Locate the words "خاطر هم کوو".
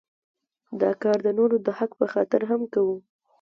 2.13-2.95